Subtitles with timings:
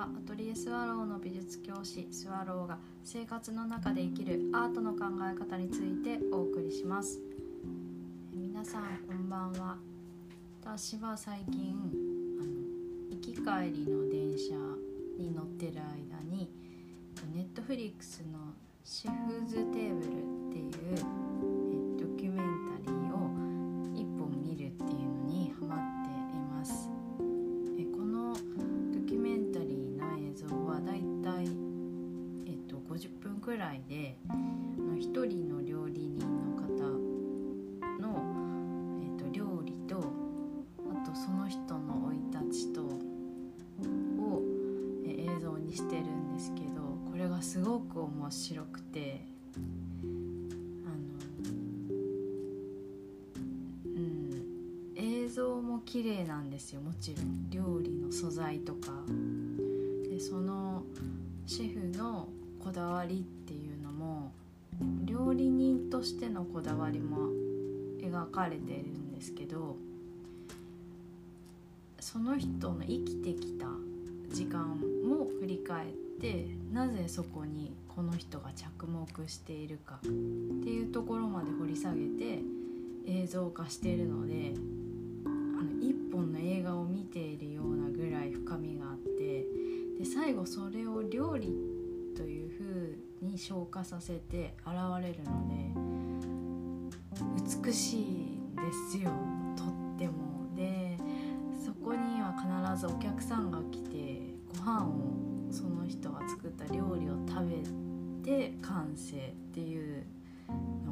[0.00, 5.00] はアトリエスワローの美術教師スワローが生活の中で生きるアートの考
[5.30, 7.20] え方についてお送りします。
[8.32, 9.76] 皆さんこんばんは。
[10.62, 11.74] 私は最近
[12.40, 14.54] あの行き帰りの電車
[15.18, 16.50] に乗ってる間に
[17.34, 20.08] ネットフリックスの「シェフズテーブル」
[20.48, 21.19] っていう
[47.92, 49.20] く面白くて
[49.54, 51.50] あの
[53.84, 54.44] うん
[54.96, 57.50] 映像も綺麗なんですよもちろん。
[57.50, 58.92] 料理の素材とか。
[60.08, 60.82] でその
[61.46, 62.28] シェフの
[62.62, 64.32] こだわりっていうのも
[65.04, 67.28] 料理人としてのこだわりも
[68.00, 69.76] 描かれてるんですけど
[71.98, 73.66] その人の生きてきた
[74.32, 74.80] 時間
[75.20, 75.88] も振り返っ
[76.20, 82.40] てなぜそこにこの人が着目しているかっていうところまで掘り下げて
[83.06, 84.54] 映像化しているので
[85.26, 89.44] あの一本の映画を見ているようなぐらい深みがあって
[89.98, 91.54] で最後それを料理
[92.16, 92.50] という
[93.20, 95.90] 風に消化させて現れるので
[97.64, 99.10] 美しいんですよ
[99.56, 99.66] とっ
[99.98, 100.30] ても。
[100.56, 100.96] で
[101.64, 102.34] そこには
[102.72, 104.99] 必ずお客さんが来てご飯を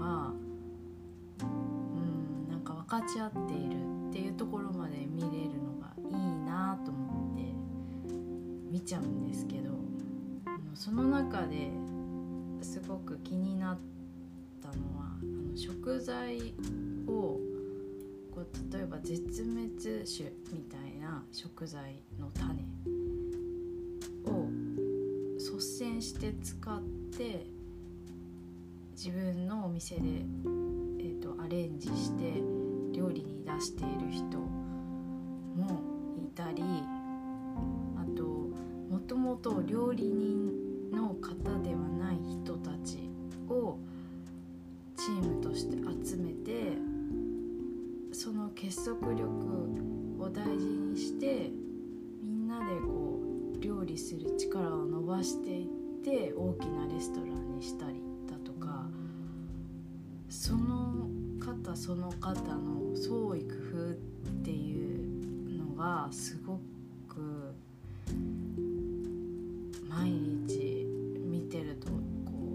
[0.00, 0.32] が
[1.42, 3.76] うんなんか分かち合っている
[4.08, 7.42] っていうところまで見れるのがいいなと思って
[8.70, 9.70] 見ちゃうんですけど
[10.74, 11.70] その中で
[12.62, 13.78] すごく気になっ
[14.62, 16.54] たのはあの食材
[17.06, 17.38] を
[18.30, 19.70] こう例えば絶滅
[20.04, 22.64] 種みたいな食材の種
[24.26, 24.48] を
[25.38, 26.80] 率先して使っ
[27.16, 27.46] て
[29.02, 32.34] 自分のお店で、えーと、アレンジして
[32.92, 35.80] 料理に出している人も
[36.18, 36.62] いたり
[37.96, 38.22] あと
[38.90, 43.08] もともと料理人の方ではない人たち
[43.48, 43.78] を
[44.98, 46.76] チームとして集めて
[48.12, 49.24] その結束力
[50.18, 51.50] を大事にして
[52.22, 53.18] みんなでこ
[53.58, 55.66] う料理する力を伸ばしていっ
[56.04, 58.09] て大きなレストランにしたり。
[61.70, 63.94] 方その方の創意工夫っ
[64.44, 66.60] ていうのがすご
[67.08, 67.54] く
[69.88, 70.86] 毎日
[71.24, 71.94] 見てるとこ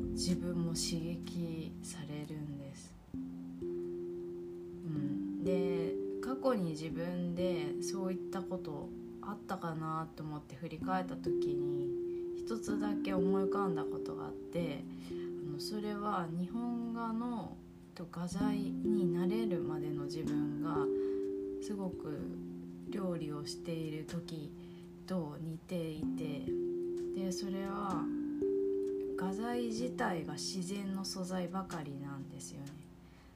[0.03, 2.93] う自分も刺激されるんです。
[3.13, 3.17] う
[4.87, 8.89] ん、で過去に自分でそういったこと
[9.21, 11.89] あったかなと思って振り返った時に
[12.37, 14.83] 一つだけ思い浮かんだことがあって
[15.47, 17.55] あのそれは日本画の
[17.95, 20.75] と画材になれるまでの自分が
[21.66, 22.19] すごく
[22.89, 24.51] 料理をしている時
[25.07, 26.44] と似ていて
[27.19, 28.03] でそれは
[29.17, 32.72] 画材自体が自然の素材ばかりなんですよね。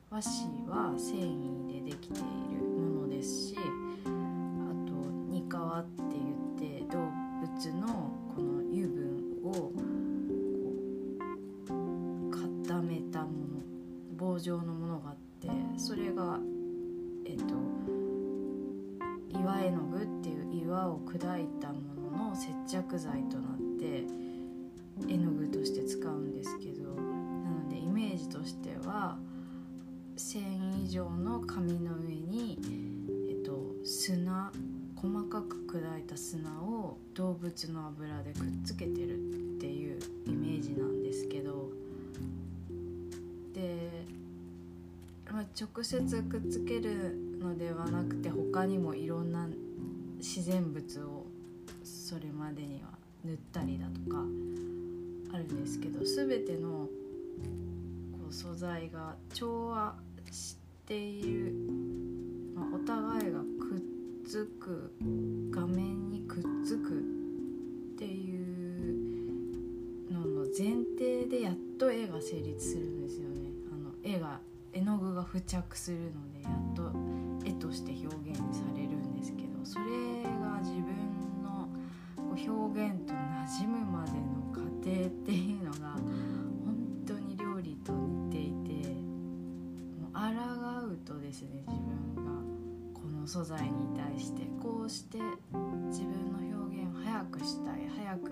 [0.10, 1.59] 和紙は繊維
[20.70, 24.04] 岩を砕いたものの接着剤となって
[25.12, 27.02] 絵の具として使うんですけどな
[27.50, 29.18] のでイメージとしては
[30.16, 32.60] 繊維以上の紙の上に、
[33.30, 34.52] えっと、砂
[34.96, 41.70] 細かく砕いた砂を動物の油でくっつけてるっていうイメージなんですけど
[43.54, 44.06] で、
[45.32, 49.48] まあ、直接くっつけるのではなくて他にもいろんな
[50.20, 51.26] 自然物を
[51.84, 52.90] それまでには
[53.24, 54.24] 塗ったりだとか
[55.34, 56.88] あるんですけど全ての
[58.12, 59.96] こう素材が調和
[60.32, 61.54] している、
[62.56, 63.82] まあ、お互いがくっ
[64.28, 64.92] つく
[65.52, 68.36] 画面にくっつくってい
[70.10, 73.50] うのの前提でやっと絵が成立するんですよね。
[73.72, 74.40] あの絵が
[74.74, 76.92] 絵の具が付着するのでやっと
[77.46, 81.68] 絵として表現されるんですけどそれが自分の
[82.32, 85.94] 表現と馴染むまでの過程っていうのが
[86.66, 86.76] 本
[87.06, 88.90] 当に料理と似ていて
[90.00, 92.32] もう抗うとですね自分が
[92.94, 95.20] この素材に対してこうして
[95.88, 98.32] 自分の表現を早くしたい早く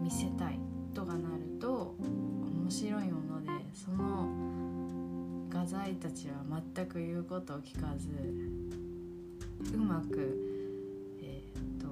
[0.00, 0.58] 見せたい
[0.94, 4.28] とかなると面白いものでその
[5.48, 6.34] 画材たちは
[6.74, 8.08] 全く言うことを聞かず
[9.72, 10.38] うまく
[11.22, 11.88] えー、と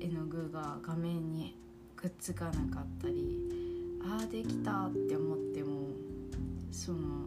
[0.00, 1.56] 絵の具が画面に
[1.96, 3.36] くっつかなかったり
[4.02, 5.88] ああできたって思っても
[6.70, 7.26] その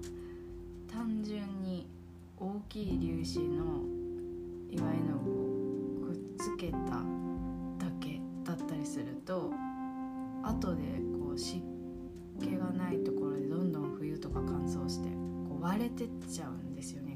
[0.91, 1.85] 単純に
[2.37, 4.01] 大きい粒子の
[4.71, 9.51] 岩絵の具をくっつけただけだったりすると
[10.43, 10.81] 後で
[11.19, 11.59] こう湿
[12.39, 15.09] 気がないところでどんどん冬とか乾燥して
[15.47, 17.10] こう割れてっちゃうんですよね。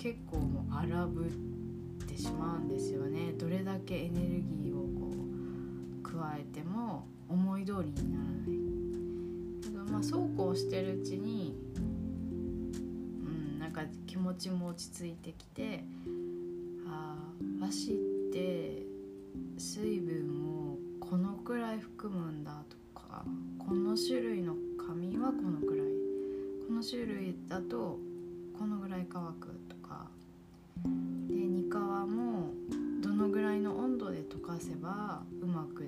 [0.00, 1.28] 結構もう荒ぶっ
[2.06, 3.32] てしまうんですよね。
[3.38, 8.60] どれだけエネルギーをこう加えても思い通りにならない。
[9.60, 11.80] けどまあそうこうしてるうちにう
[13.28, 15.84] んなんか気持ちも落ち着いてきて
[16.88, 17.14] あ
[17.62, 17.94] あ足っ
[18.32, 18.82] て
[19.58, 23.22] 水分をこのくらい含むんだとか
[23.58, 25.86] この種類の紙はこのくらい
[26.66, 27.98] この種類だと
[28.58, 29.59] このぐらい乾く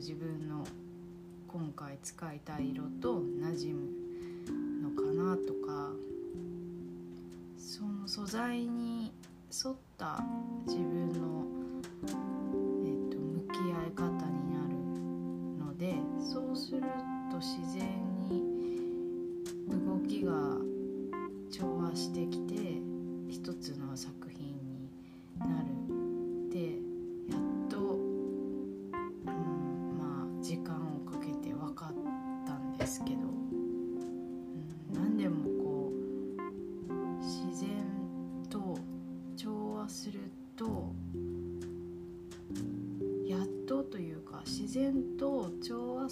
[0.03, 0.67] 自分の
[1.47, 5.91] 今回使いたい色と馴染むのかなとか
[7.57, 9.13] その素材に
[9.65, 10.19] 沿った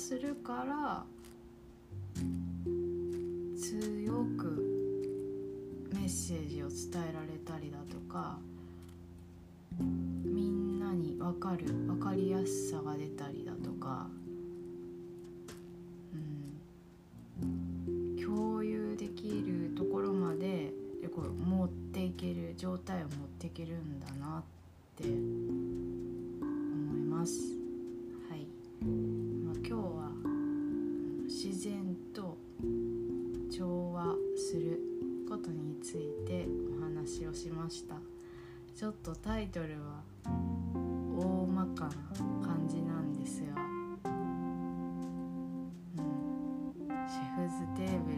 [0.00, 1.04] するから
[3.54, 4.64] 強く
[5.92, 8.38] メッセージを伝えられたりだとか
[9.78, 14.06] みんなに分かる分かりやすさが出たりだとか、
[17.42, 20.72] うん、共有できるところまで
[21.14, 23.08] こう持っていける状態を持っ
[23.38, 24.42] ていけるんだなっ
[24.96, 25.12] て思
[26.96, 27.59] います。
[37.70, 37.94] ました。
[38.74, 40.02] ちょっとタイトルは
[41.16, 41.90] 大まかな
[42.44, 44.08] 感じなんですが、う
[45.28, 45.70] ん、
[47.08, 48.16] シェフズテーブル